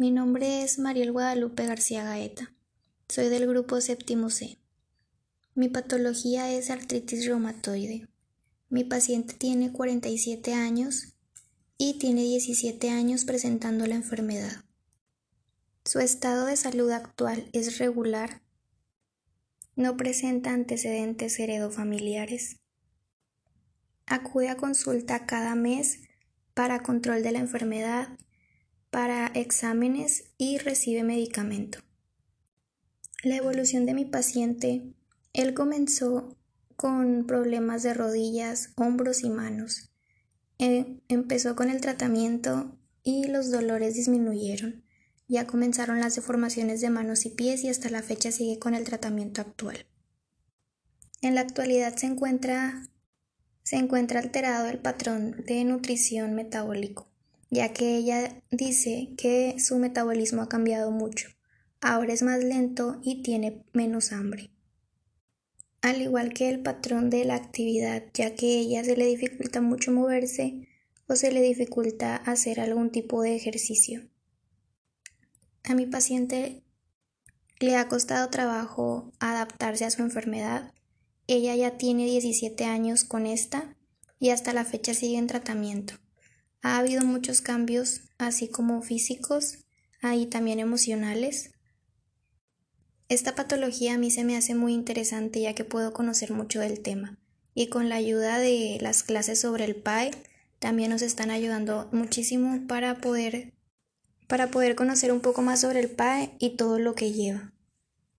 [0.00, 2.52] Mi nombre es Mariel Guadalupe García Gaeta.
[3.08, 4.56] Soy del grupo séptimo C.
[5.56, 8.06] Mi patología es artritis reumatoide.
[8.68, 11.14] Mi paciente tiene 47 años
[11.78, 14.62] y tiene 17 años presentando la enfermedad.
[15.84, 18.40] Su estado de salud actual es regular.
[19.74, 22.60] No presenta antecedentes heredofamiliares.
[24.06, 26.02] Acude a consulta cada mes
[26.54, 28.16] para control de la enfermedad
[28.98, 31.78] para exámenes y recibe medicamento.
[33.22, 34.92] La evolución de mi paciente,
[35.32, 36.36] él comenzó
[36.74, 39.92] con problemas de rodillas, hombros y manos.
[40.58, 44.82] Eh, empezó con el tratamiento y los dolores disminuyeron.
[45.28, 48.82] Ya comenzaron las deformaciones de manos y pies y hasta la fecha sigue con el
[48.82, 49.86] tratamiento actual.
[51.22, 52.82] En la actualidad se encuentra,
[53.62, 57.08] se encuentra alterado el patrón de nutrición metabólico
[57.50, 61.28] ya que ella dice que su metabolismo ha cambiado mucho.
[61.80, 64.50] Ahora es más lento y tiene menos hambre.
[65.80, 69.60] Al igual que el patrón de la actividad, ya que a ella se le dificulta
[69.60, 70.66] mucho moverse
[71.06, 74.08] o se le dificulta hacer algún tipo de ejercicio.
[75.64, 76.62] A mi paciente
[77.60, 80.72] le ha costado trabajo adaptarse a su enfermedad.
[81.26, 83.76] Ella ya tiene 17 años con esta
[84.18, 85.94] y hasta la fecha sigue en tratamiento.
[86.62, 89.58] Ha habido muchos cambios, así como físicos
[90.02, 91.50] y también emocionales.
[93.08, 96.80] Esta patología a mí se me hace muy interesante ya que puedo conocer mucho del
[96.80, 97.18] tema
[97.54, 100.10] y con la ayuda de las clases sobre el PAE
[100.58, 103.52] también nos están ayudando muchísimo para poder
[104.26, 107.52] para poder conocer un poco más sobre el PAE y todo lo que lleva.